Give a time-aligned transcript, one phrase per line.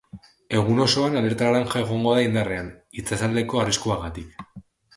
[0.59, 4.45] Egun osoan alerta laranja egongo da indarrean, itsasaldeko arriskuagatik.